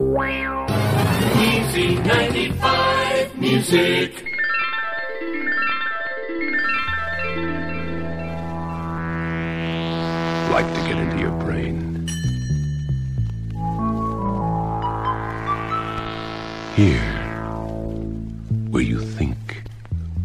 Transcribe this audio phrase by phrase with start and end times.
[0.00, 4.24] Easy 95 Music.
[10.52, 12.06] Like to get into your brain.
[16.76, 17.00] Here,
[18.70, 19.64] where you think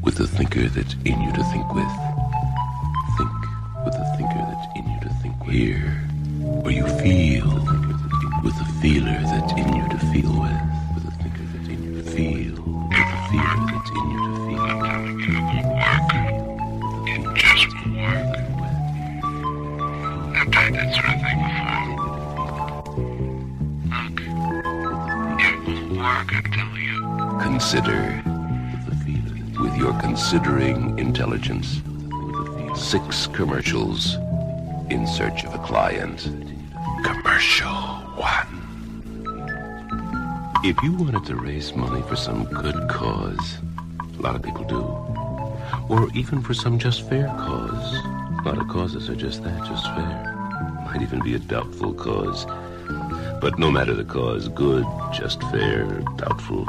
[0.03, 1.89] with the thinker that's in you to think with.
[3.17, 3.31] Think
[3.83, 5.55] with the thinker that's in you to think with.
[5.55, 5.89] Here,
[6.61, 7.52] where you feel
[27.73, 28.21] Consider
[29.59, 31.81] with your considering intelligence.
[32.75, 34.13] Six commercials
[34.91, 36.21] in search of a client.
[37.03, 37.73] Commercial
[38.13, 38.61] one.
[40.63, 43.57] If you wanted to raise money for some good cause,
[44.19, 44.83] a lot of people do,
[45.89, 49.83] or even for some just fair cause, a lot of causes are just that, just
[49.83, 50.83] fair.
[50.85, 52.45] Might even be a doubtful cause.
[53.41, 55.85] But no matter the cause, good, just fair,
[56.17, 56.67] doubtful,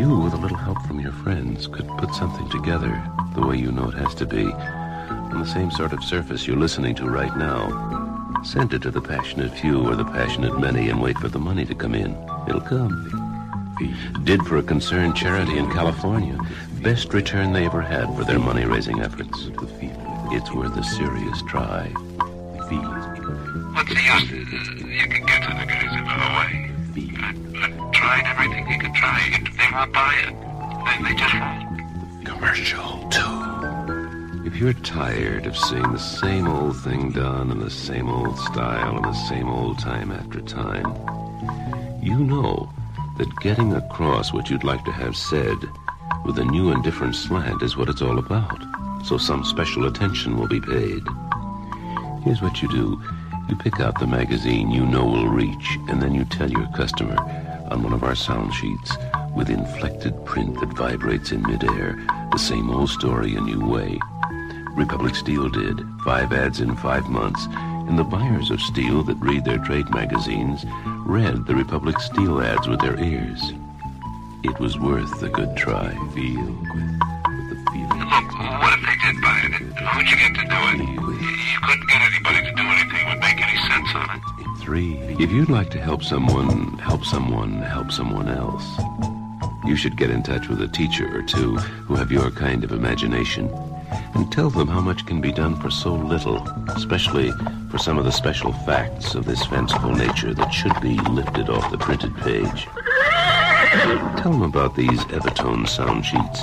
[0.00, 2.90] you, with a little help from your friends, could put something together
[3.34, 6.56] the way you know it has to be, on the same sort of surface you're
[6.56, 7.68] listening to right now.
[8.42, 11.66] Send it to the passionate few or the passionate many and wait for the money
[11.66, 12.16] to come in.
[12.48, 12.90] It'll come.
[14.24, 16.38] Did for a concerned charity in California.
[16.82, 19.50] Best return they ever had for their money raising efforts.
[20.32, 21.88] It's worth a serious try.
[23.74, 24.00] What's the?
[24.88, 26.70] You can get to the guys another way.
[27.22, 29.49] I, tried everything you can try.
[29.70, 30.34] They won't buy it.
[30.84, 32.24] They, they just won't.
[32.24, 34.44] Commercial two.
[34.44, 38.96] If you're tired of seeing the same old thing done in the same old style
[38.96, 40.92] and the same old time after time,
[42.02, 42.68] you know
[43.18, 45.58] that getting across what you'd like to have said
[46.26, 48.60] with a new and different slant is what it's all about.
[49.06, 51.04] So some special attention will be paid.
[52.24, 53.00] Here's what you do.
[53.48, 57.14] You pick out the magazine you know will reach, and then you tell your customer
[57.70, 58.96] on one of our sound sheets
[59.40, 61.96] with inflected print that vibrates in midair
[62.30, 63.98] the same old story a new way.
[64.76, 67.46] Republic Steel did, five ads in five months,
[67.88, 70.66] and the buyers of steel that read their trade magazines
[71.06, 73.40] read the Republic Steel ads with their ears.
[74.44, 75.88] It was worth the good try.
[76.12, 78.00] Feel with the feeling.
[78.12, 78.28] Look,
[78.60, 79.52] what if they did buy it?
[79.54, 80.80] Who'd you get to do it?
[80.84, 84.58] You couldn't get anybody to do anything that would make any sense on it.
[84.60, 84.98] Three.
[85.18, 88.66] If you'd like to help someone, help someone, help someone else,
[89.70, 92.72] you should get in touch with a teacher or two who have your kind of
[92.72, 93.48] imagination
[94.14, 97.30] and tell them how much can be done for so little, especially
[97.70, 101.70] for some of the special facts of this fanciful nature that should be lifted off
[101.70, 102.66] the printed page.
[104.20, 106.42] Tell them about these Eva-Tone sound sheets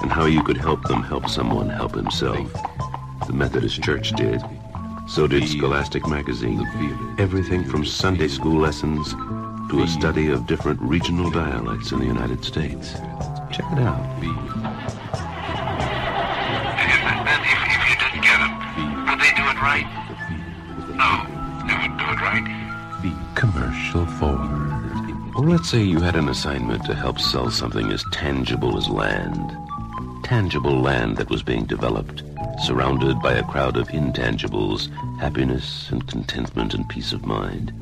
[0.00, 2.48] and how you could help them help someone help himself.
[3.26, 4.40] The Methodist Church did.
[5.08, 6.64] So did Scholastic Magazine.
[7.18, 9.16] Everything from Sunday school lessons
[9.70, 12.92] to a study of different regional dialects in the United States.
[13.52, 14.02] Check it out.
[17.28, 18.52] Then if, if you didn't get them,
[19.06, 19.86] would they do it right?
[20.96, 21.10] No,
[21.66, 22.46] they wouldn't do it right.
[23.34, 24.74] Commercial forward.
[25.36, 29.56] Or let's say you had an assignment to help sell something as tangible as land.
[30.24, 32.22] Tangible land that was being developed,
[32.64, 37.72] surrounded by a crowd of intangibles, happiness and contentment and peace of mind.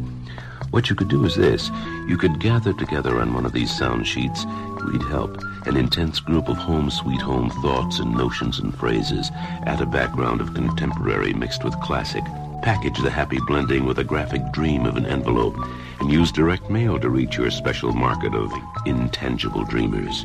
[0.70, 1.70] What you could do is this.
[2.06, 4.44] You could gather together on one of these sound sheets.
[4.84, 5.40] We'd help.
[5.66, 9.30] An intense group of home sweet home thoughts and notions and phrases.
[9.64, 12.24] Add a background of contemporary mixed with classic.
[12.62, 15.56] Package the happy blending with a graphic dream of an envelope.
[16.00, 18.52] And use direct mail to reach your special market of
[18.84, 20.24] intangible dreamers.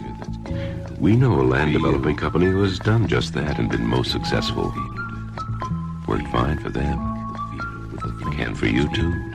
[1.00, 4.74] We know a land developing company who has done just that and been most successful.
[6.08, 7.08] Worked fine for them.
[8.34, 9.31] Can for you too.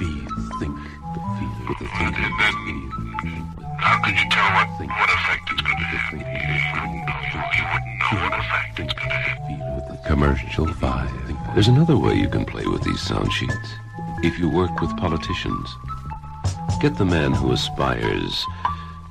[0.00, 0.08] Well,
[0.60, 0.72] then,
[1.98, 2.12] then
[3.76, 6.12] how could you tell what, what effect it's going to have?
[6.12, 6.24] You
[6.80, 7.20] wouldn't know.
[7.28, 10.04] You, you wouldn't know what effect it's going to have.
[10.06, 11.54] Commercial 5.
[11.54, 13.74] There's another way you can play with these sound sheets.
[14.22, 15.68] If you work with politicians,
[16.80, 18.46] get the man who aspires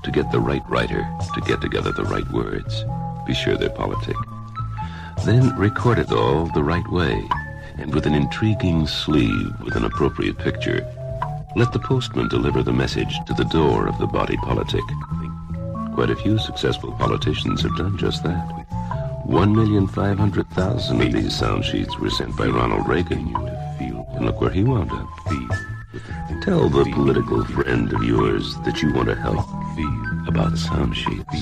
[0.03, 2.83] to get the right writer to get together the right words.
[3.27, 4.15] Be sure they're politic.
[5.24, 7.27] Then record it all the right way,
[7.79, 10.85] and with an intriguing sleeve with an appropriate picture.
[11.55, 14.83] Let the postman deliver the message to the door of the body politic.
[15.93, 18.45] Quite a few successful politicians have done just that.
[19.25, 23.35] One million five hundred thousand of these sound sheets were sent by Ronald Reagan.
[23.79, 25.07] And look where he wound up.
[26.43, 29.45] Tell the political friend of yours that you want to help
[30.27, 31.35] about sound sheets.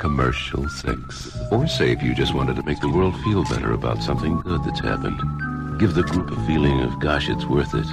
[0.00, 1.38] Commercial six.
[1.52, 4.64] Or say if you just wanted to make the world feel better about something good
[4.64, 5.78] that's happened.
[5.78, 7.86] Give the group a feeling of, gosh, it's worth it.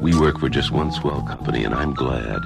[0.00, 2.40] We work for just one swell company, and I'm glad.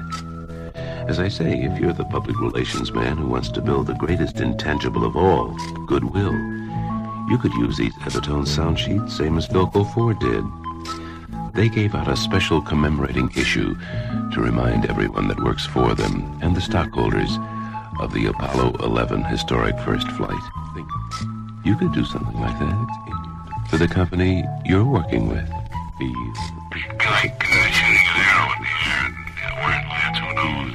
[0.75, 4.41] As I say, if you're the public relations man who wants to build the greatest
[4.41, 5.55] intangible of all,
[5.87, 6.33] goodwill,
[7.29, 10.43] you could use these Eva-Tone sound sheets, same as Philco-Ford did.
[11.53, 13.77] They gave out a special commemorating issue
[14.33, 17.37] to remind everyone that works for them and the stockholders
[17.99, 20.41] of the Apollo 11 historic first flight.
[21.63, 22.87] You could do something like that
[23.69, 25.49] for the company you're working with.
[25.99, 26.13] Be
[27.05, 29.05] like shooting an arrow the air
[29.43, 30.73] and where it lands, who knows?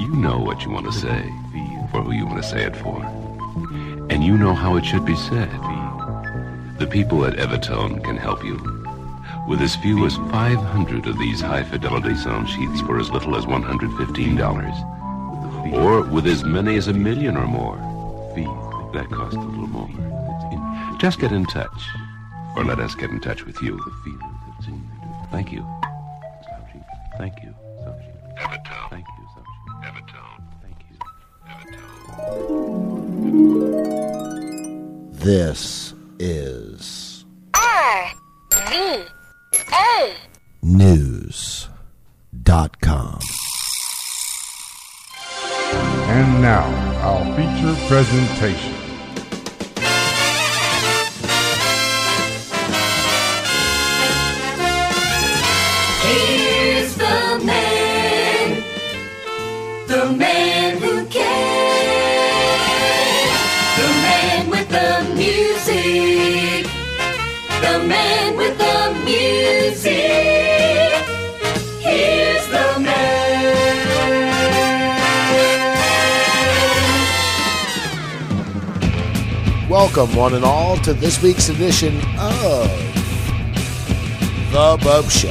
[0.00, 1.32] You know what you want to say,
[1.90, 3.02] for who you want to say it for.
[4.10, 5.50] And you know how it should be said.
[6.78, 8.81] The people at Eva-Tone can help you.
[9.48, 15.72] With as few as 500 of these high-fidelity sound sheets for as little as $115.
[15.72, 17.78] Or with as many as a million or more.
[18.92, 19.88] That costs a little more.
[20.98, 21.88] Just get in touch.
[22.56, 23.80] Or let us get in touch with you.
[25.30, 25.66] Thank you.
[27.16, 27.54] Thank you.
[28.38, 28.90] Eva-Tone.
[28.90, 29.26] Thank you.
[29.82, 30.42] Eva-Tone.
[30.62, 30.98] Thank you.
[31.48, 31.88] Eva-Tone.
[35.12, 36.61] This is
[47.92, 48.81] presentation.
[79.94, 82.66] Welcome, one and all, to this week's edition of
[84.50, 85.28] The Bub Show.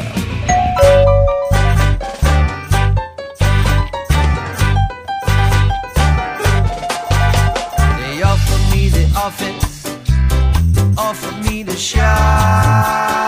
[7.98, 9.98] They offer me the office,
[10.96, 13.21] offer me the shop.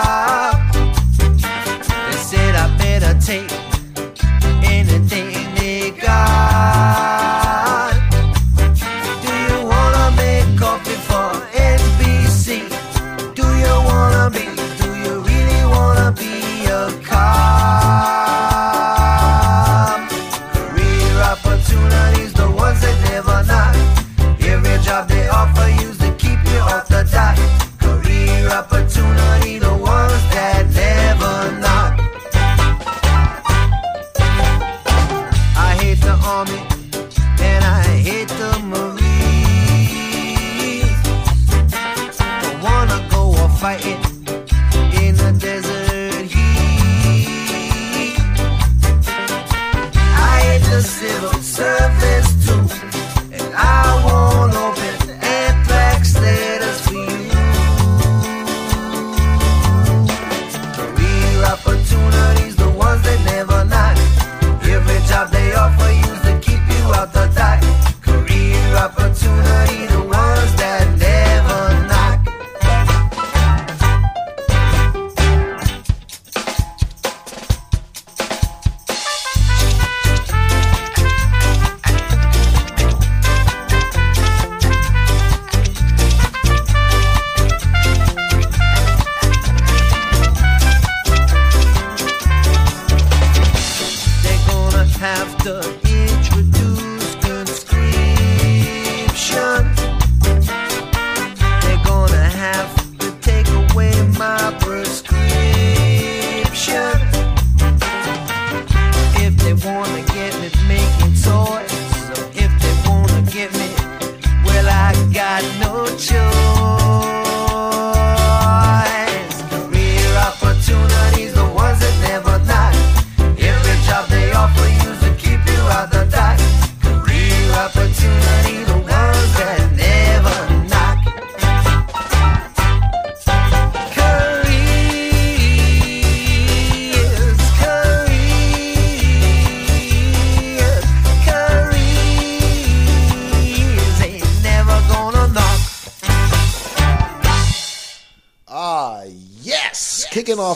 [109.66, 110.13] wanna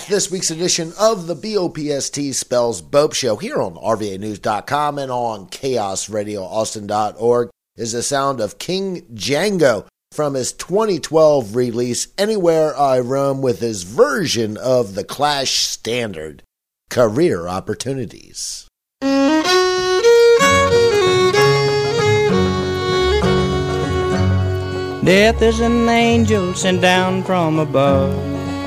[0.08, 7.50] this week's edition of the BOPST Spells Bope Show here on RVANews.com and on ChaosRadioAustin.org
[7.76, 13.84] is the sound of King Django from his 2012 release Anywhere I Roam with his
[13.84, 16.44] version of the Clash standard,
[16.90, 18.68] Career Opportunities.
[25.08, 28.12] Death is an angel sent down from above,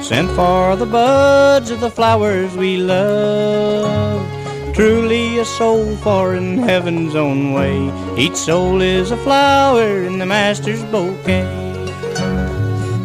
[0.03, 4.27] sent for the buds of the flowers we love.
[4.75, 7.93] Truly a soul for in heaven's own way.
[8.17, 11.45] Each soul is a flower in the master's bouquet.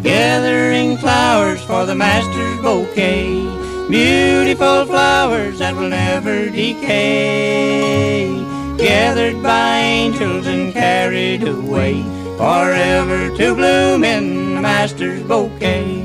[0.04, 3.44] Gathering flowers for the master's bouquet.
[3.90, 8.30] Beautiful flowers that will never decay.
[8.78, 12.04] Gathered by angels and carried away
[12.38, 16.05] forever to bloom in the master's bouquet.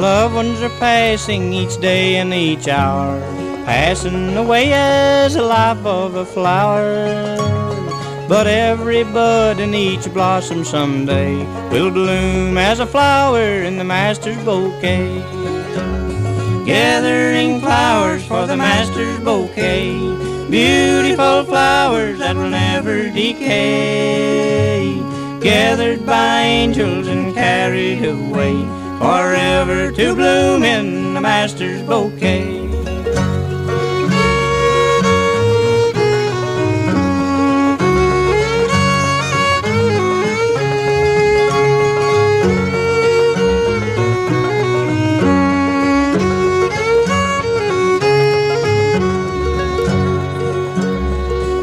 [0.00, 3.20] Loved ones are passing each day and each hour,
[3.66, 7.36] passing away as the life of a flower.
[8.26, 11.36] But every bud and each blossom someday
[11.68, 15.20] will bloom as a flower in the master's bouquet.
[16.64, 19.98] Gathering flowers for the master's bouquet,
[20.48, 24.94] beautiful flowers that will never decay.
[25.42, 32.60] Gathered by angels and carried away forever to bloom in the master's bouquet.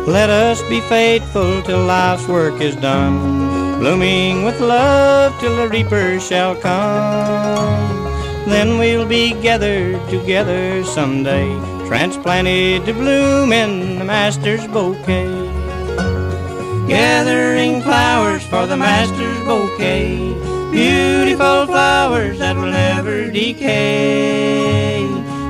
[0.08, 3.47] Let us be faithful till life's work is done,
[3.80, 7.88] blooming with love till the reaper shall come.
[8.48, 11.48] Then we'll be gathered together someday,
[11.88, 15.28] transplanted to bloom in the master's bouquet.
[16.88, 20.18] Gathering flowers for the master's bouquet,
[20.72, 25.06] beautiful flowers that will never decay.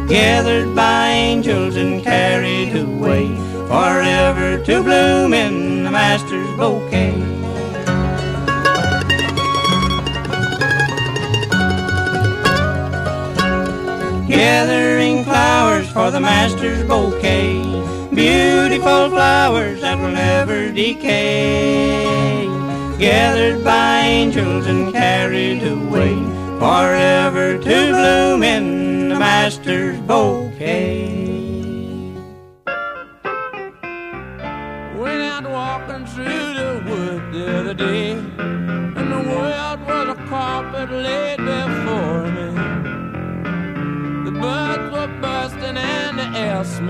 [0.10, 3.27] Gathered by angels and carried away
[3.67, 7.37] forever to bloom in the master's bouquet.
[14.38, 17.60] Gathering flowers for the master's bouquet,
[18.13, 22.46] beautiful flowers that will never decay.
[23.00, 26.13] Gathered by angels and carried away
[26.60, 31.26] forever to bloom in the master's bouquet.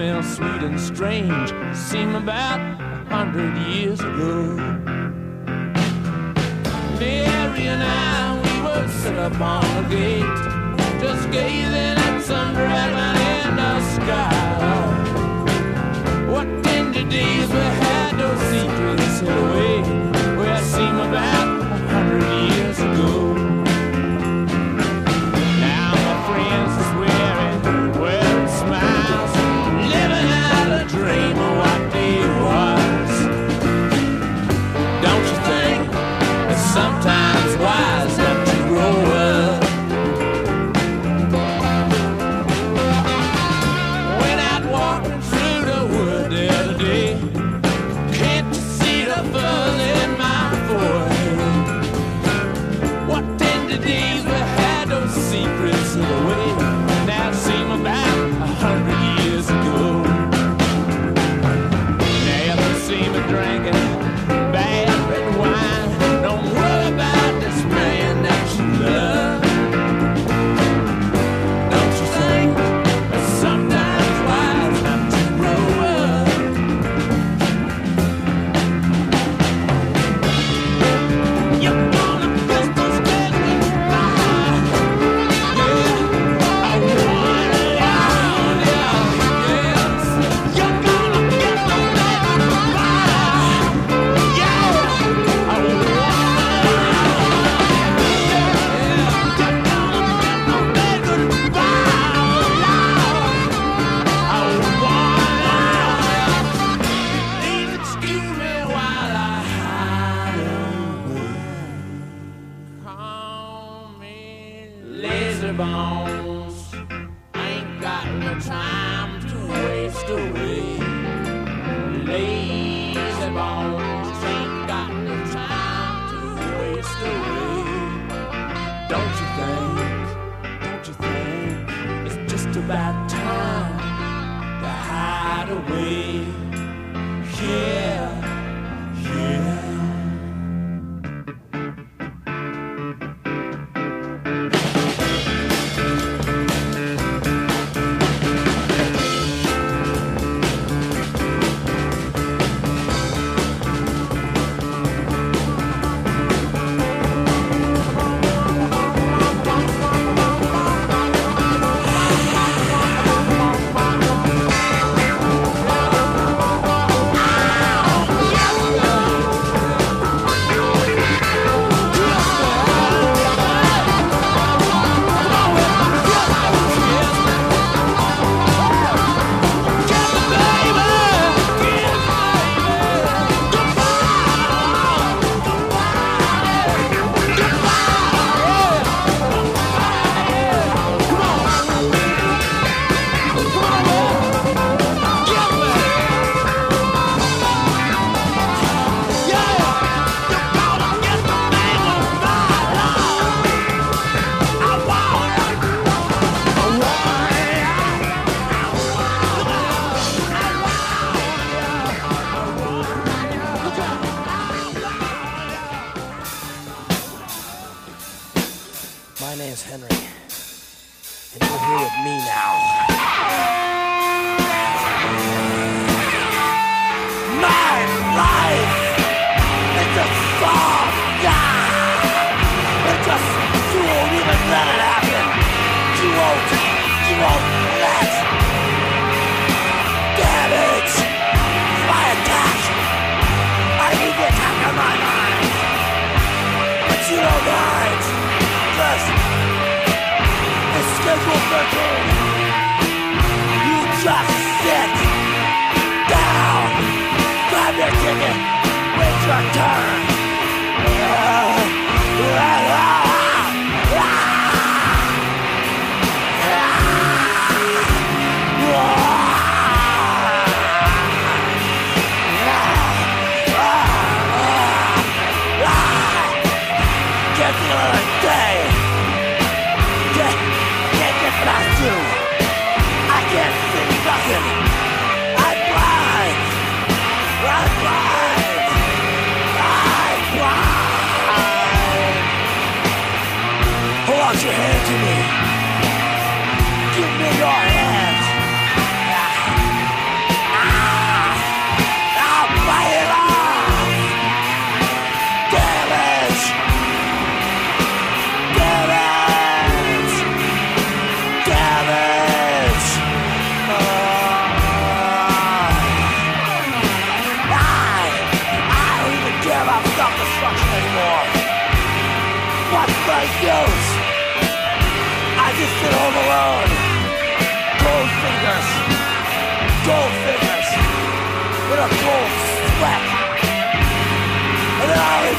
[0.07, 4.55] Air smelled sweet and strange, seem about a hundred years ago.
[6.99, 10.39] Mary and I, we would sit up on the gate,
[11.01, 15.03] just gazing at some dragon in the sky.
[16.31, 19.81] What tender days we had, those secrets hid away,
[20.37, 21.56] where it seemed about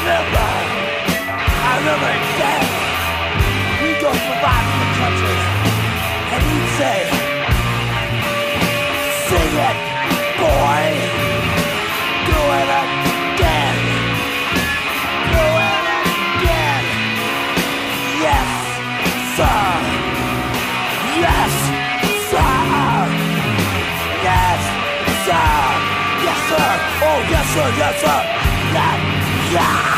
[0.09, 2.13] I remember
[4.01, 4.11] go
[6.33, 6.99] and we'd say,
[9.29, 9.79] "Sing it,
[10.41, 10.85] boy,
[12.29, 13.77] do it again,
[15.35, 15.85] do it
[16.41, 16.85] again."
[18.25, 18.49] Yes,
[19.37, 19.61] sir.
[21.25, 21.53] Yes,
[22.33, 22.57] sir.
[24.29, 24.61] Yes,
[25.27, 25.49] sir.
[26.27, 26.69] Yes, sir.
[27.09, 27.69] Oh, yes, sir.
[27.77, 28.39] Yes, sir.
[29.51, 29.98] Yeah!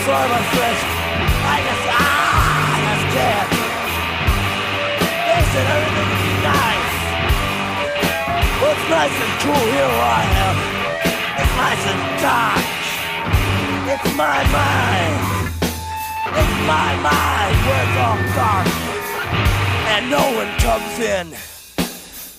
[0.00, 0.78] I'm sorry.
[1.42, 3.50] I guess ah, I just can't.
[5.26, 6.98] They said everything would be nice.
[8.62, 10.56] Well, it's nice and cool here I am.
[11.42, 12.66] It's nice and dark.
[13.90, 15.18] It's my mind.
[16.30, 18.70] It's my mind where it's all dark.
[19.92, 21.26] And no one comes in.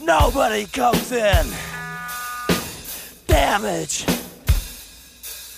[0.06, 1.45] Nobody comes in.
[3.28, 4.06] Damage.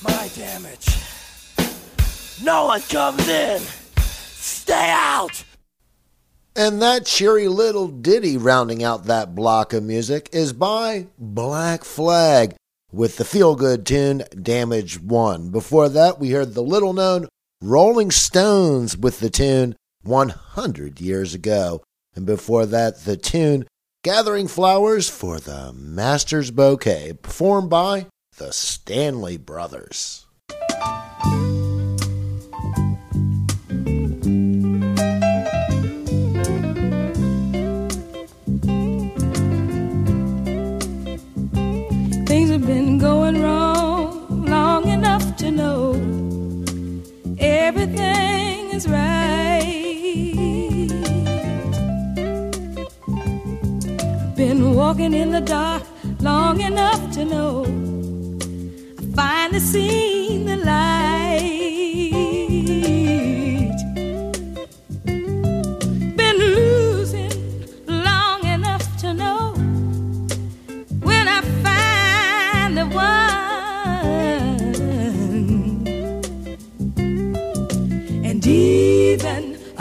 [0.01, 1.01] My damage.
[2.43, 3.61] No one comes in.
[3.97, 5.43] Stay out.
[6.55, 12.55] And that cheery little ditty rounding out that block of music is by Black Flag
[12.91, 15.49] with the feel good tune Damage One.
[15.49, 17.29] Before that, we heard the little known
[17.61, 21.83] Rolling Stones with the tune 100 Years Ago.
[22.15, 23.67] And before that, the tune
[24.03, 30.25] Gathering Flowers for the Master's Bouquet, performed by the Stanley Brothers.
[48.87, 50.87] Right.
[54.35, 55.83] Been walking in the dark
[56.19, 57.65] long enough to know
[58.99, 61.00] I finally seen the light.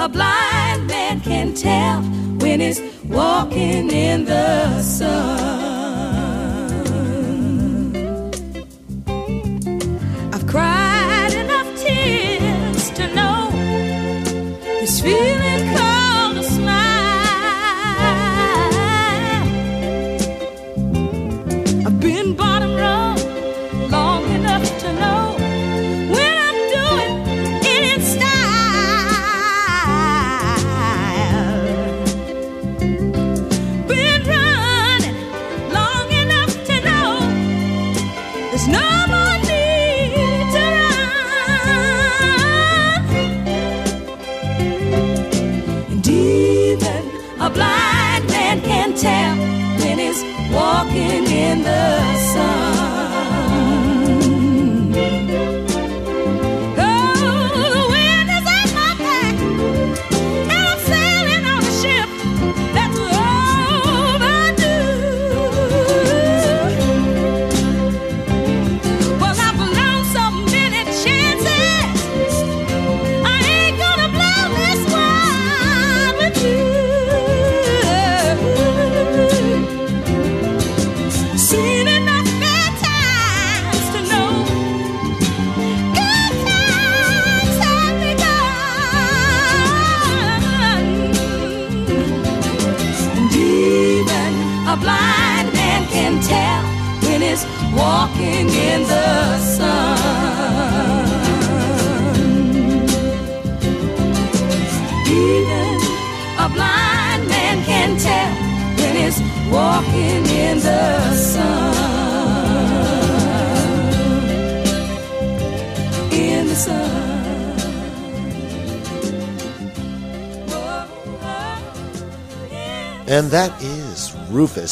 [0.01, 2.01] A blind man can tell
[2.41, 5.60] when he's walking in the sun.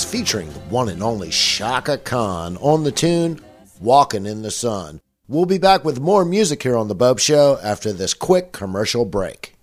[0.09, 3.40] Featuring the one and only Chaka Khan on the tune
[3.79, 5.03] Walking in the Sun.
[5.29, 9.05] We'll be back with more music here on The Bob Show after this quick commercial
[9.05, 9.55] break.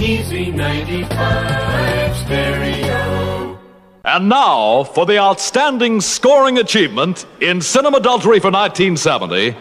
[0.00, 3.58] Easy 95 stereo.
[4.04, 9.56] And now for the outstanding scoring achievement in cinema adultery for 1970.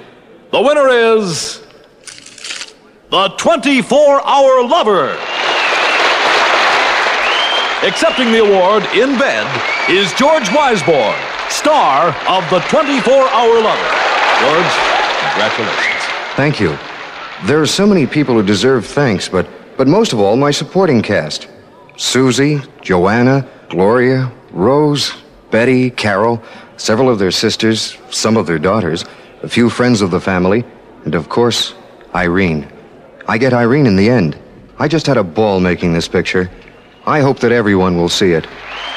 [0.52, 1.64] The winner is
[3.10, 5.29] The 24 Hour Lover.
[7.82, 9.48] Accepting the award in bed
[9.90, 11.16] is George Weisborn,
[11.50, 13.90] star of The 24 Hour Lover.
[14.42, 14.74] George,
[15.32, 16.04] congratulations.
[16.36, 16.78] Thank you.
[17.46, 21.02] There are so many people who deserve thanks, but, but most of all, my supporting
[21.02, 21.48] cast
[21.96, 25.14] Susie, Joanna, Gloria, Rose,
[25.50, 26.44] Betty, Carol,
[26.76, 29.06] several of their sisters, some of their daughters,
[29.42, 30.66] a few friends of the family,
[31.06, 31.74] and of course,
[32.14, 32.70] Irene.
[33.26, 34.38] I get Irene in the end.
[34.80, 36.50] I just had a ball making this picture.
[37.10, 38.46] I hope that everyone will see it.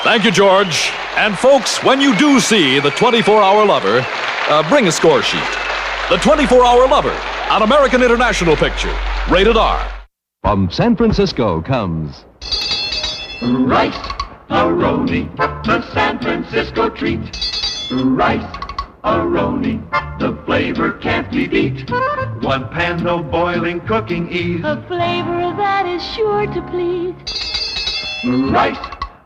[0.05, 0.90] Thank you, George.
[1.16, 4.05] And folks, when you do see The 24 Hour Lover,
[4.51, 5.40] uh, bring a score sheet.
[6.11, 7.16] The 24 Hour Lover,
[7.51, 8.94] an American International picture,
[9.31, 9.81] rated R.
[10.42, 12.27] From San Francisco comes
[13.40, 13.96] Rice
[14.51, 17.20] Aroni, the San Francisco treat.
[17.90, 18.44] Rice
[19.05, 19.81] Aroni,
[20.18, 21.90] the flavor can't be beat.
[22.42, 24.61] One pan, no boiling, cooking ease.
[24.64, 27.52] A flavor that is sure to please.
[28.25, 28.79] Rice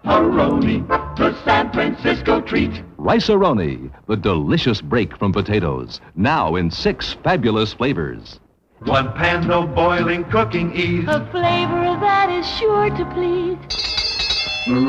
[0.07, 2.83] Aroni, the San Francisco treat.
[2.97, 8.41] Rice-A-Roni, the delicious break from potatoes, now in six fabulous flavors.
[8.85, 11.05] One pan, no boiling, cooking ease.
[11.09, 13.59] A flavor that is sure to please.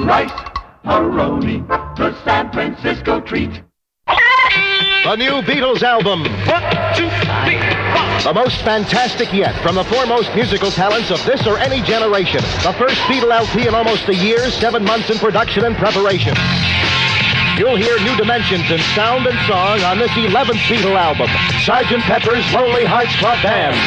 [0.06, 0.32] Rice
[0.86, 1.68] Aroni,
[1.98, 3.62] the San Francisco treat.
[4.08, 6.24] The new Beatles album.
[8.24, 12.42] The most fantastic yet from the foremost musical talents of this or any generation.
[12.64, 16.36] The first Beatle LP in almost a year, seven months in production and preparation.
[17.58, 21.28] You'll hear new dimensions in sound and song on this 11th Beatle album,
[21.64, 22.02] Sgt.
[22.02, 23.78] Pepper's Lonely Hearts Club Band.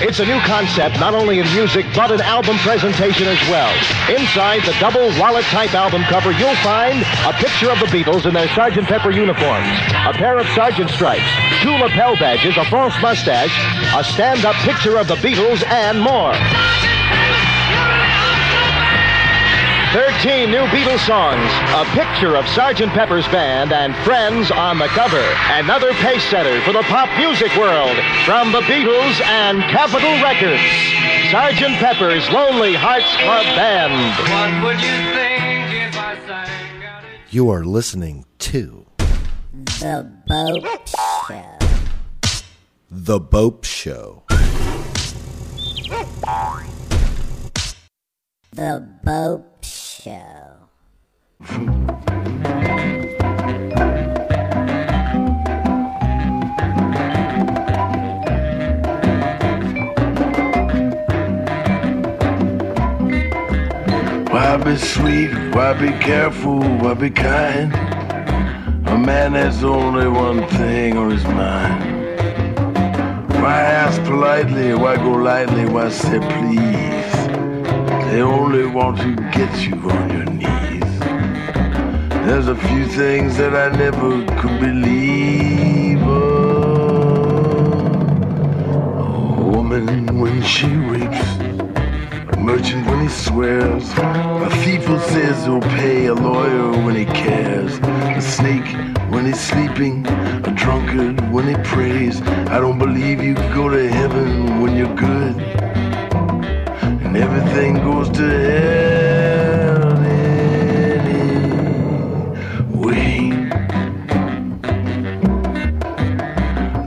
[0.00, 3.68] It's a new concept, not only in music, but in album presentation as well.
[4.08, 8.32] Inside the double wallet type album cover, you'll find a picture of the Beatles in
[8.32, 8.86] their Sgt.
[8.86, 9.66] Pepper uniforms,
[10.06, 11.26] a pair of sergeant stripes,
[11.62, 13.50] two lapel badges, a false mustache,
[13.96, 16.67] a stand up picture of the Beatles, and more.
[19.92, 22.92] 13 new Beatles songs, a picture of Sgt.
[22.92, 25.24] Pepper's band, and friends on the cover.
[25.52, 27.96] Another pace setter for the pop music world
[28.26, 30.60] from the Beatles and Capitol Records.
[31.30, 31.78] Sgt.
[31.78, 34.62] Pepper's Lonely Hearts Club Band.
[34.62, 37.20] What would you think if I sang out it?
[37.30, 38.86] You are listening to
[39.80, 41.58] The Boat Show.
[42.90, 44.24] The Bope Show.
[48.52, 49.47] The Boat
[50.08, 50.68] Show.
[64.32, 65.30] Why be sweet?
[65.52, 66.60] Why be careful?
[66.60, 67.74] Why be kind?
[68.88, 71.84] A man has only one thing on his mind.
[73.42, 74.72] Why ask politely?
[74.72, 75.66] Why go lightly?
[75.66, 76.97] Why say please?
[78.10, 80.98] They only want to get you on your knees.
[82.26, 86.00] There's a few things that I never could believe.
[88.98, 91.22] A woman when she weeps.
[92.32, 97.04] A merchant when he swears, a thief who says he'll pay, a lawyer when he
[97.04, 98.74] cares, a snake
[99.12, 102.22] when he's sleeping, a drunkard when he prays.
[102.22, 105.36] I don't believe you go to heaven when you're good,
[107.08, 111.38] and everything goes to hell anyway.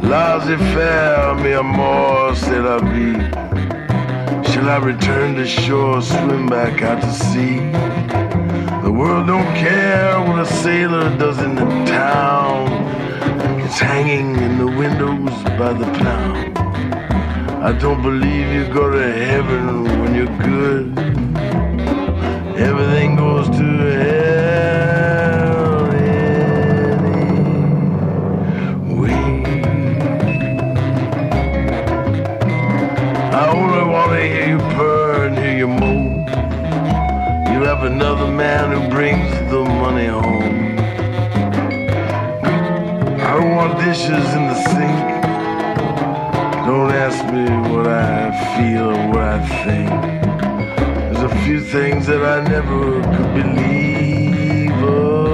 [0.04, 3.18] Laissez-faire, mi amor, c'est la vie.
[4.52, 7.72] Shall I return to shore, swim back out to sea?
[8.84, 12.70] The world don't care what a sailor does in the town.
[13.62, 16.51] It's hanging in the windows by the pound.
[17.64, 20.98] I don't believe you go to heaven when you're good.
[22.58, 23.64] Everything goes to
[24.02, 25.12] hell
[25.94, 26.32] anyway.
[33.32, 36.26] I only want to hear you purr and hear you moan.
[37.54, 40.80] You have another man who brings the money home.
[43.22, 45.11] I don't want dishes in the sink.
[46.72, 49.90] Don't ask me what I feel or what I think.
[51.12, 54.72] There's a few things that I never could believe.
[54.82, 55.34] Oh.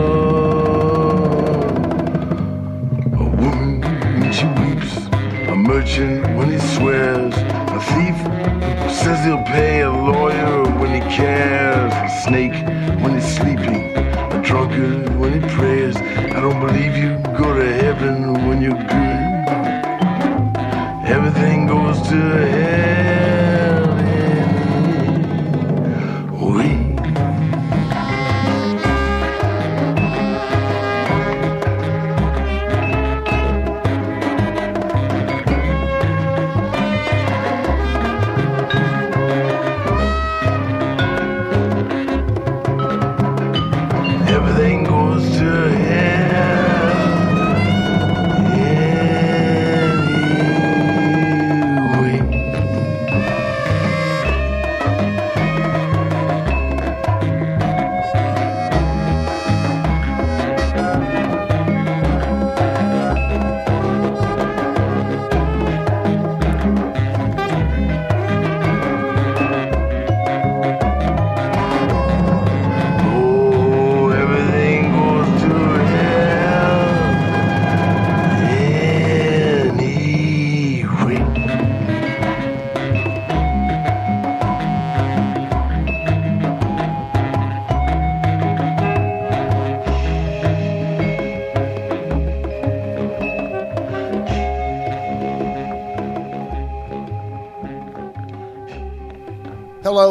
[3.14, 3.82] A woman
[4.20, 4.98] when she weeps,
[5.48, 8.18] a merchant when he swears, a thief
[8.82, 12.58] who says he'll pay, a lawyer when he cares, a snake
[13.04, 15.98] when he's sleeping, a drunkard when he prays.
[15.98, 19.07] I don't believe you go to heaven when you're good.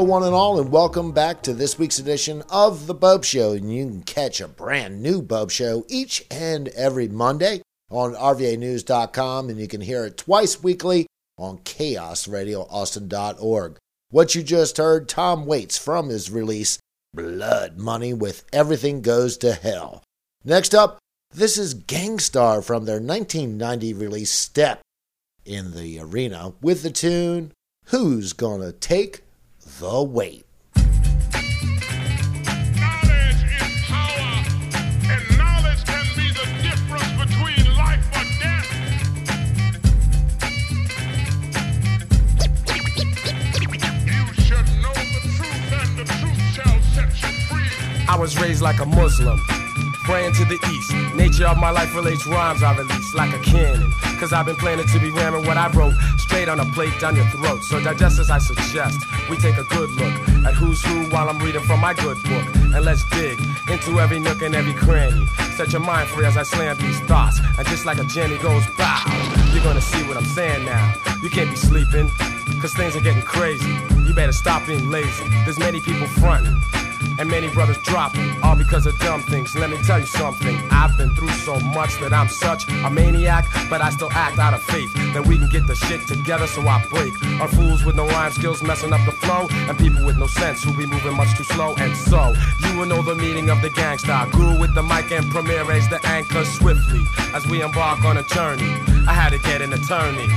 [0.02, 3.52] One and all, and welcome back to this week's edition of The Bob Show.
[3.52, 9.48] And you can catch a brand new Bob Show each and every Monday on RVANews.com,
[9.48, 11.06] and you can hear it twice weekly
[11.38, 13.76] on ChaosRadioAustin.org.
[14.10, 16.78] What you just heard, Tom Waits from his release,
[17.14, 20.02] Blood Money with Everything Goes to Hell.
[20.44, 20.98] Next up,
[21.32, 24.80] this is Gang Starr from their 1990 release Step
[25.44, 27.52] in the Arena with the tune
[27.86, 29.22] Who's Gonna Take
[29.78, 30.44] the Weight?
[48.08, 49.38] I was raised like a Muslim,
[50.06, 50.94] praying to the east.
[51.16, 53.90] Nature of my life relates rhymes I release like a cannon.
[54.20, 57.16] Cause I've been planning to be ramming what I wrote straight on a plate down
[57.16, 57.64] your throat.
[57.64, 59.04] So digest as I suggest.
[59.28, 60.14] We take a good look
[60.46, 62.46] at who's who while I'm reading from my good book.
[62.72, 65.26] And let's dig into every nook and every cranny.
[65.56, 67.40] Set your mind free as I slam these thoughts.
[67.58, 69.02] And just like a Jenny goes bow,
[69.52, 70.94] you're gonna see what I'm saying now.
[71.20, 72.08] You can't be sleeping,
[72.60, 73.74] cause things are getting crazy.
[74.06, 75.28] You better stop being lazy.
[75.44, 76.56] There's many people fronting
[77.18, 79.54] and many brothers dropping, all because of dumb things.
[79.56, 80.56] Let me tell you something.
[80.70, 84.54] I've been through so much that I'm such a maniac, but I still act out
[84.54, 86.46] of faith that we can get the shit together.
[86.46, 90.04] So I break on fools with no rhyme skills messing up the flow, and people
[90.04, 91.74] with no sense who be moving much too slow.
[91.76, 94.30] And so you will know the meaning of the gangsta.
[94.32, 97.02] Guru with the mic and Premier raise the anchor swiftly
[97.34, 98.70] as we embark on a journey.
[99.08, 100.28] I had to get an attorney.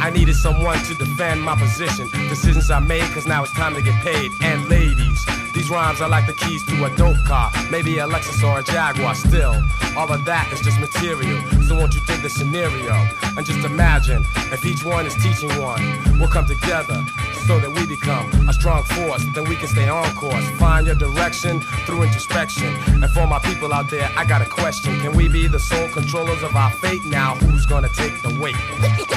[0.00, 2.08] I needed someone to defend my position.
[2.28, 4.30] Decisions I made, cause now it's time to get paid.
[4.42, 5.26] And ladies,
[5.68, 7.50] these rhymes are like the keys to a dope car.
[7.70, 9.14] Maybe a Lexus or a Jaguar.
[9.14, 9.54] Still,
[9.96, 11.40] all of that is just material.
[11.68, 12.94] So won't you dig the scenario?
[13.36, 15.82] And just imagine if each one is teaching one,
[16.18, 17.04] we'll come together
[17.46, 19.24] so that we become a strong force.
[19.34, 20.48] Then we can stay on course.
[20.58, 22.72] Find your direction through introspection.
[23.02, 24.98] And for my people out there, I got a question.
[25.00, 27.04] Can we be the sole controllers of our fate?
[27.06, 28.56] Now, who's gonna take the weight?
[28.56, 29.12] handle the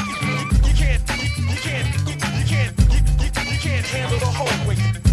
[3.16, 3.52] whole weight.
[3.52, 4.78] You can't handle the whole weight.
[4.80, 5.11] The weight world is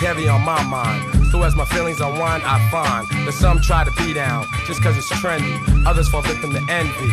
[0.00, 1.26] heavy on my mind.
[1.30, 4.96] So as my feelings unwind, I find that some try to be down just cause
[4.96, 5.54] it's trendy.
[5.86, 7.12] Others fall victim to envy.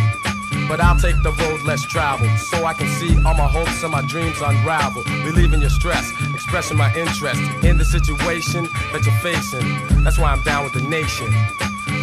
[0.68, 3.92] But I'll take the road less traveled so I can see all my hopes and
[3.92, 5.04] my dreams unravel.
[5.26, 6.10] Relieving your stress,
[6.48, 9.68] expressing my interest in the situation that you're facing.
[10.02, 11.28] That's why I'm down with the nation.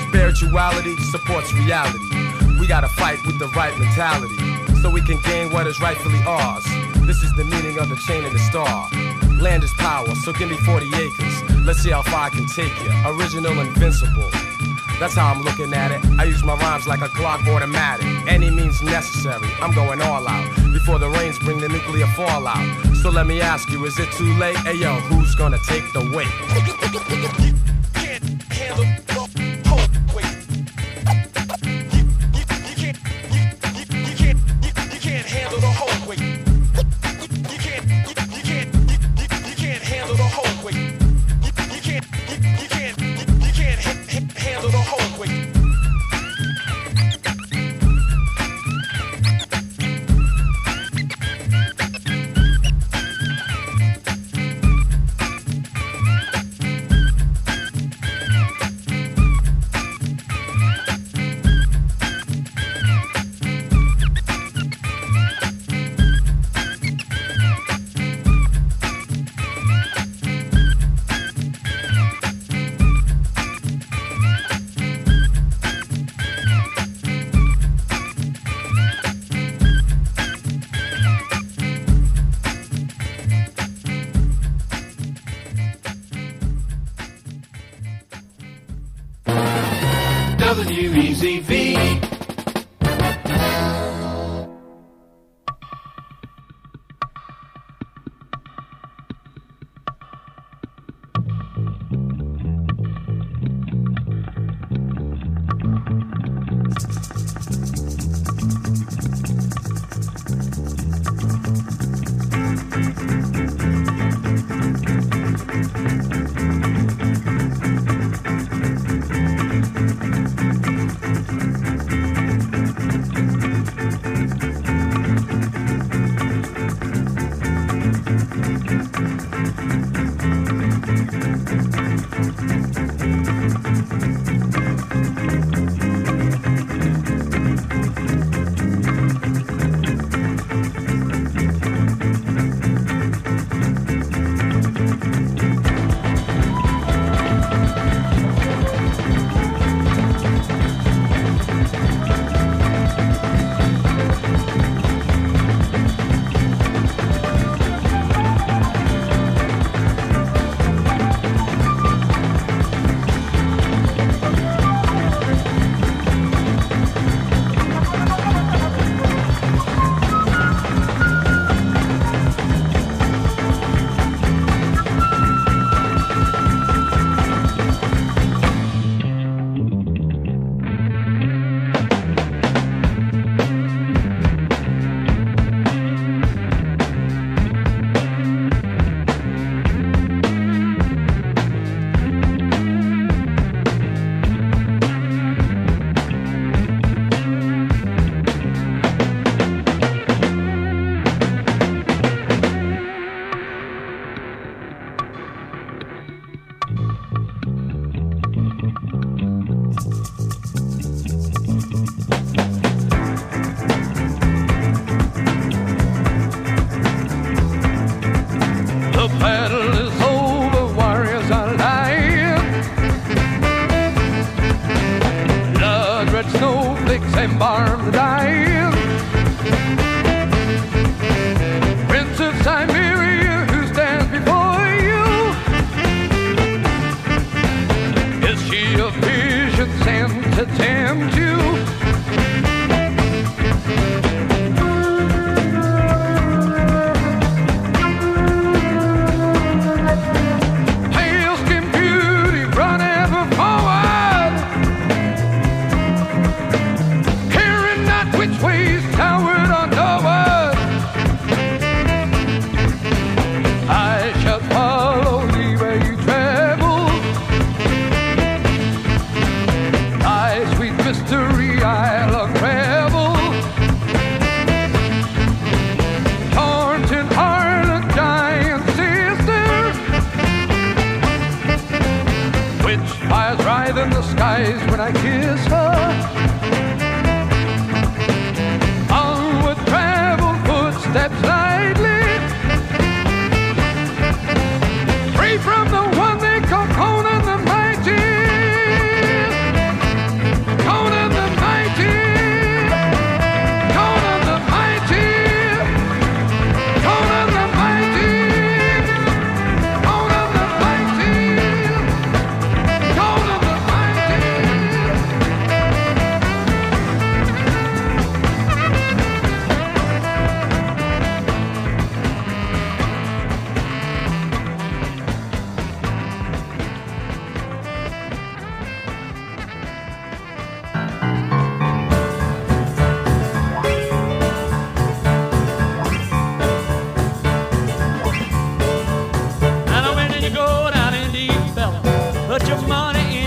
[0.08, 2.10] Spirituality supports reality.
[2.60, 4.36] We gotta fight with the right mentality
[4.82, 6.62] so we can gain what is rightfully ours.
[7.06, 8.90] This is the meaning of the chain and the star.
[9.40, 11.42] Land is power, so give me 40 acres.
[11.64, 12.90] Let's see how far I can take you.
[13.06, 14.30] Original, invincible.
[15.00, 16.04] That's how I'm looking at it.
[16.18, 18.06] I use my rhymes like a Glock automatic.
[18.26, 19.48] Any means necessary.
[19.60, 22.64] I'm going all out before the rains bring the nuclear fallout.
[22.96, 24.56] So let me ask you, is it too late?
[24.58, 27.73] Hey yo, who's gonna take the weight?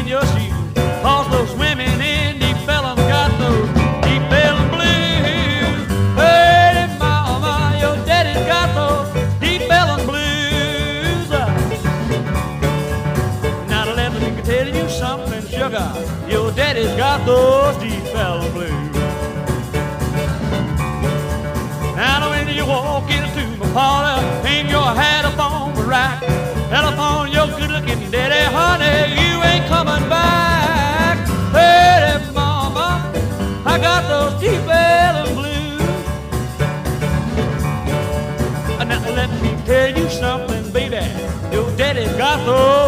[0.07, 0.56] your sheep.
[27.79, 31.17] looking daddy, honey, you ain't coming back.
[31.51, 33.11] Hey, mama,
[33.65, 35.81] I got those deep belly blues.
[38.87, 41.05] Now let me tell you something, baby.
[41.51, 42.86] Your daddy got those.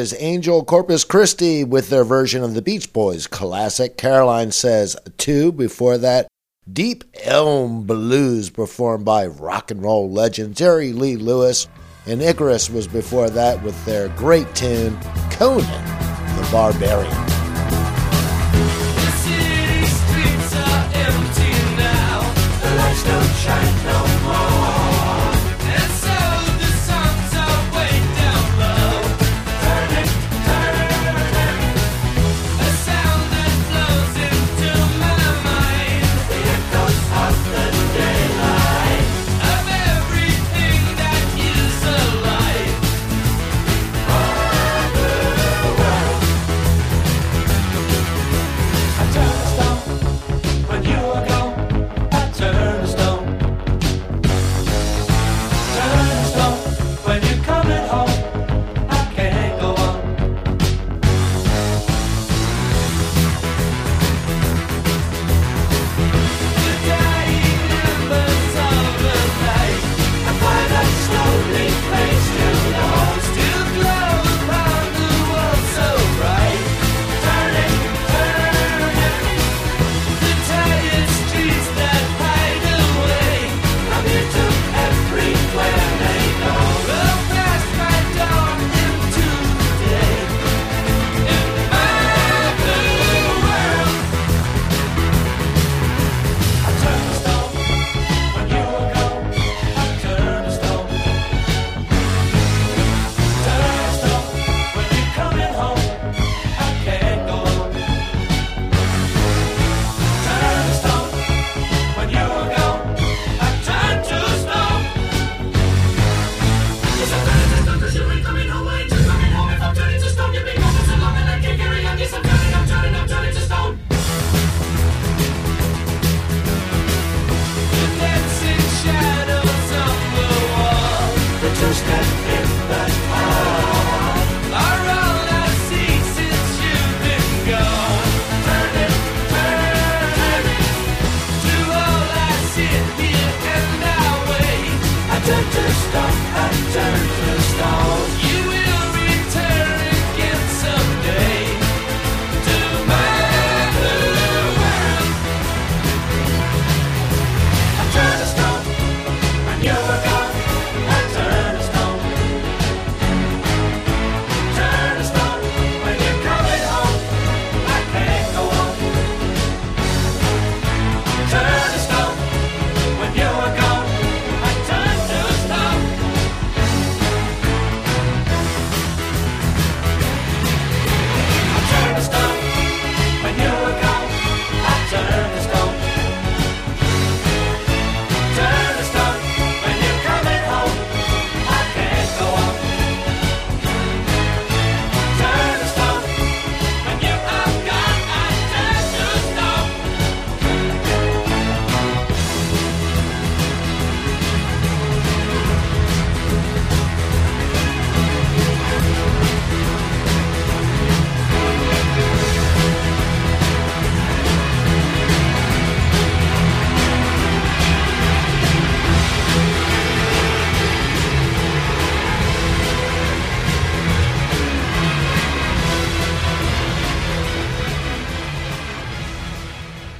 [0.00, 3.98] is Angel Corpus Christi with their version of the Beach Boys classic.
[3.98, 5.52] Caroline says two.
[5.52, 6.26] Before that,
[6.72, 11.68] Deep Elm Blues performed by rock and roll legend Jerry Lee Lewis.
[12.06, 14.98] And Icarus was before that with their great tune,
[15.30, 15.84] Conan
[16.34, 17.10] the Barbarian.
[18.96, 22.20] The city streets are empty now.
[22.62, 23.79] The lights don't shine.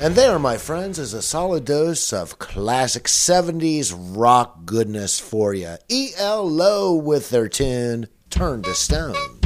[0.03, 5.77] And there, my friends, is a solid dose of classic 70s rock goodness for you.
[5.91, 9.40] ELO with their tune, Turn to Stone.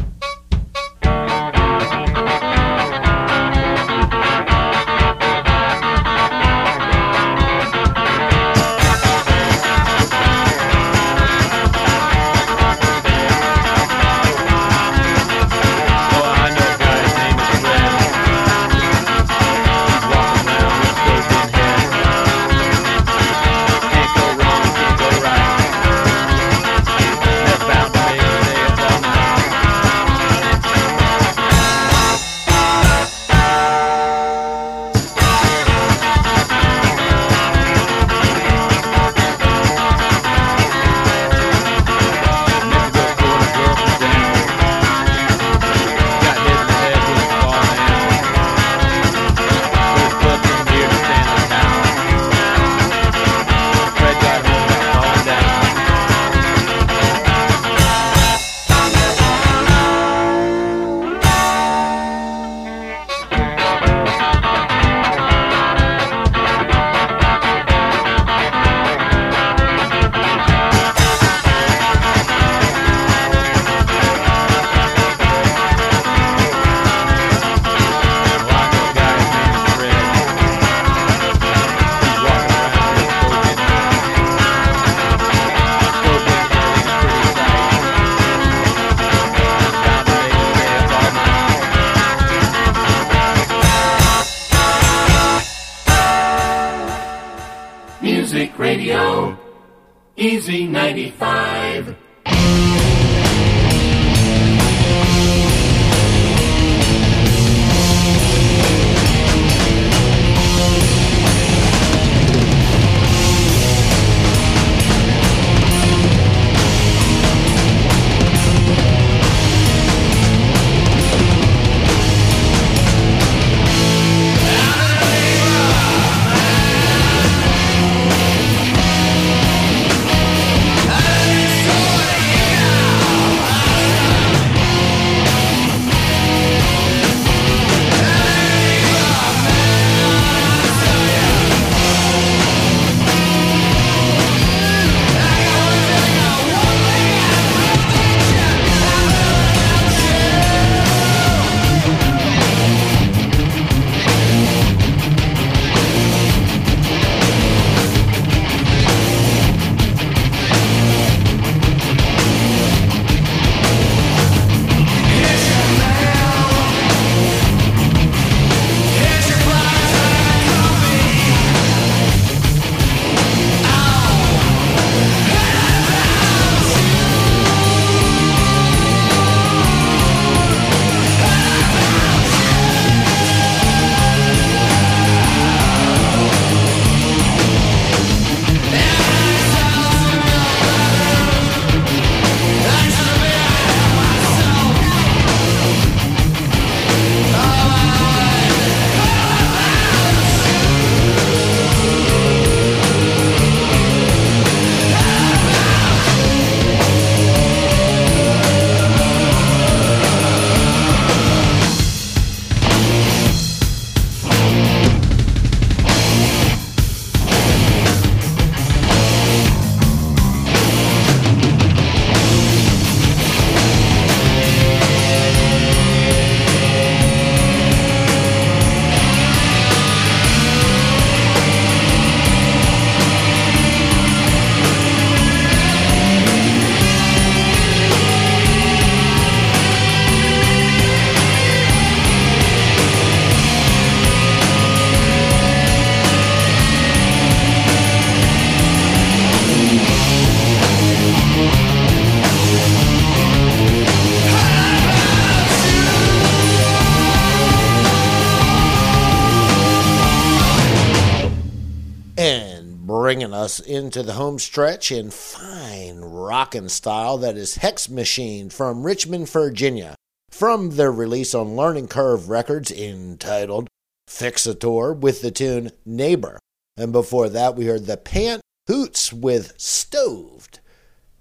[263.54, 269.28] Us into the home stretch in fine rockin' style that is Hex Machine from Richmond,
[269.28, 269.94] Virginia,
[270.30, 273.68] from their release on Learning Curve Records entitled
[274.08, 276.40] Fixator with the tune Neighbor.
[276.76, 280.58] And before that, we heard the Pant Hoots with Stoved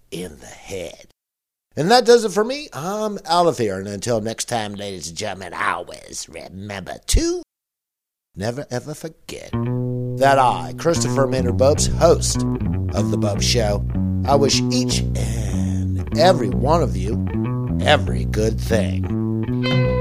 [0.10, 1.10] in the Head.
[1.76, 2.68] And that does it for me.
[2.74, 3.78] I'm out of here.
[3.78, 7.44] And until next time, ladies and gentlemen, always remember to
[8.36, 9.54] never ever forget
[10.18, 12.44] that I, Christopher Maynard Bopes, host
[12.94, 13.86] of The Bope Show,
[14.26, 17.28] I wish each and every one of you
[17.82, 19.93] every good thing.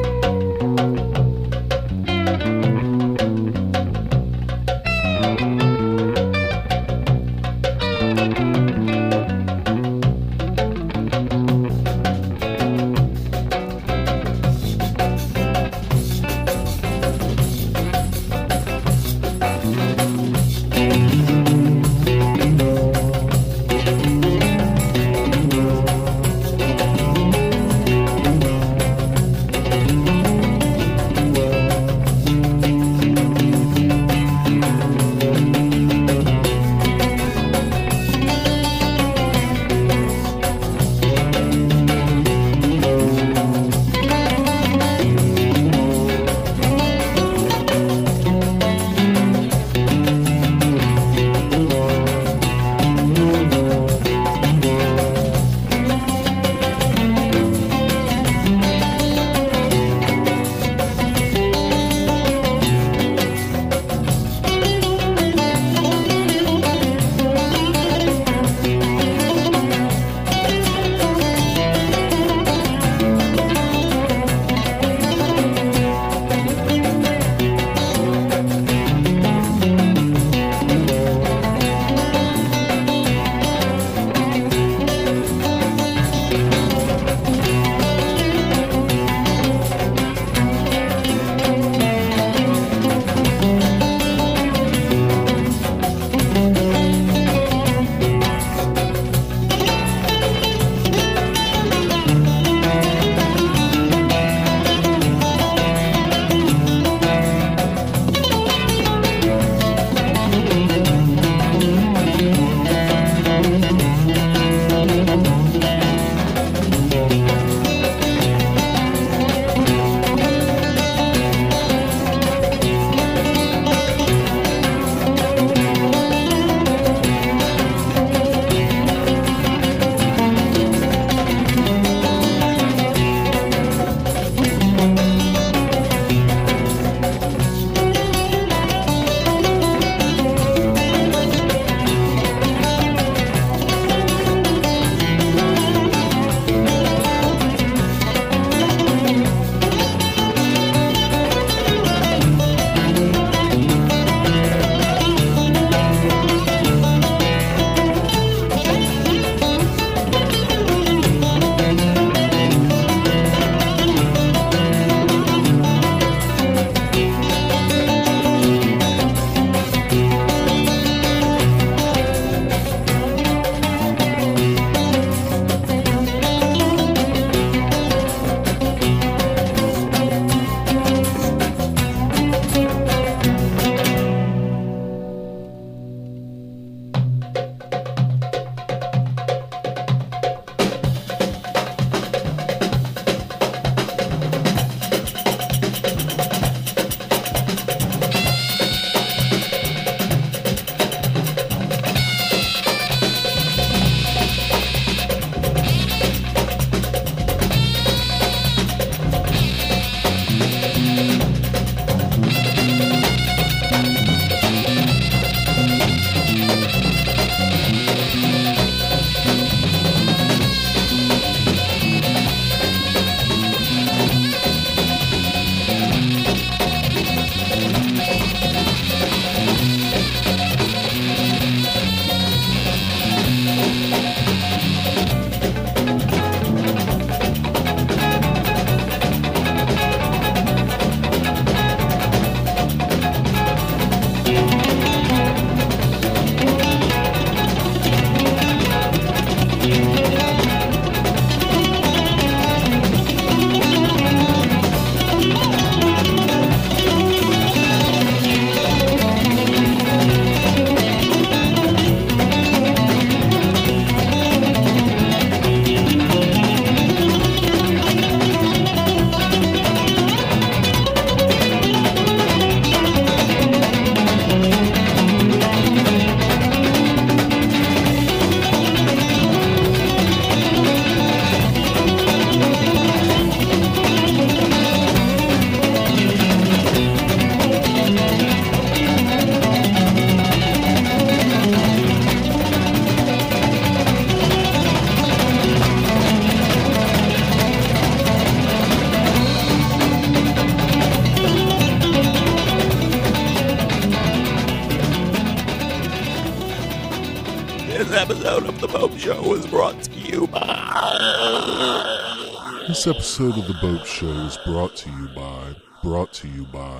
[312.82, 315.54] This episode of The Boat Show is brought to you by,
[315.84, 316.71] brought to you by